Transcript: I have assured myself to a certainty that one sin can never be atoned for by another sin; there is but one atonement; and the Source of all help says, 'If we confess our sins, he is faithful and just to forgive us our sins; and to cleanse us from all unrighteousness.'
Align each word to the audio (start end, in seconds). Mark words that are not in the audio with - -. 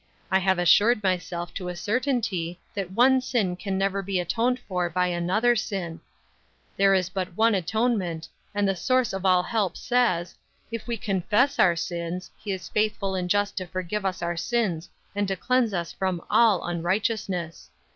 I 0.31 0.39
have 0.39 0.57
assured 0.57 1.03
myself 1.03 1.53
to 1.53 1.67
a 1.69 1.75
certainty 1.75 2.59
that 2.73 2.89
one 2.89 3.21
sin 3.21 3.55
can 3.55 3.77
never 3.77 4.01
be 4.01 4.19
atoned 4.19 4.59
for 4.61 4.89
by 4.89 5.05
another 5.05 5.55
sin; 5.55 6.01
there 6.75 6.95
is 6.95 7.07
but 7.07 7.37
one 7.37 7.53
atonement; 7.53 8.27
and 8.55 8.67
the 8.67 8.75
Source 8.75 9.13
of 9.13 9.27
all 9.27 9.43
help 9.43 9.77
says, 9.77 10.33
'If 10.71 10.87
we 10.87 10.97
confess 10.97 11.59
our 11.59 11.75
sins, 11.75 12.31
he 12.35 12.51
is 12.51 12.67
faithful 12.67 13.13
and 13.13 13.29
just 13.29 13.55
to 13.57 13.67
forgive 13.67 14.03
us 14.03 14.23
our 14.23 14.35
sins; 14.37 14.89
and 15.15 15.27
to 15.27 15.35
cleanse 15.35 15.71
us 15.71 15.93
from 15.93 16.19
all 16.31 16.65
unrighteousness.' 16.65 17.69